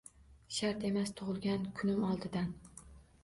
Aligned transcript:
Shart 0.59 0.85
emas, 0.87 1.11
tugʼilgan 1.19 1.67
kunim 1.81 2.07
oldidan 2.09 2.47